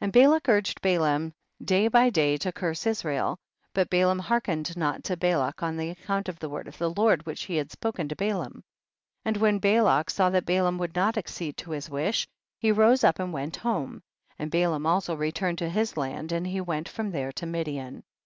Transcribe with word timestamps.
49. 0.00 0.06
And 0.06 0.12
Balak 0.12 0.48
urged 0.50 0.82
Balaam 0.82 1.32
day 1.64 1.88
by 1.88 2.10
day 2.10 2.36
to 2.36 2.52
curse 2.52 2.86
Israel, 2.86 3.38
but 3.72 3.88
Balaam 3.88 4.18
hearkened 4.18 4.76
not 4.76 5.02
to 5.04 5.16
Balak 5.16 5.62
on 5.62 5.80
account 5.80 6.28
of 6.28 6.38
the 6.38 6.50
word 6.50 6.68
of 6.68 6.76
the 6.76 6.90
Lord 6.90 7.24
which 7.24 7.44
he 7.44 7.56
had 7.56 7.72
spoken 7.72 8.06
to 8.08 8.14
Balaam. 8.14 8.56
50. 9.22 9.22
And 9.24 9.36
when 9.38 9.58
Balak 9.60 10.10
saw 10.10 10.28
that 10.28 10.44
Ba 10.44 10.62
laam 10.62 10.76
would 10.76 10.94
not 10.94 11.16
accede 11.16 11.56
to 11.56 11.70
his 11.70 11.88
wish, 11.88 12.28
he 12.58 12.72
rose 12.72 13.04
up 13.04 13.18
and 13.18 13.32
went 13.32 13.56
home, 13.56 14.02
and 14.38 14.50
Ba 14.50 14.68
laam 14.68 14.84
also 14.84 15.14
returned 15.16 15.56
to 15.60 15.70
his 15.70 15.96
land 15.96 16.30
and 16.30 16.46
he 16.46 16.60
went 16.60 16.86
from 16.86 17.10
there 17.12 17.32
to 17.32 17.46
Midian. 17.46 18.04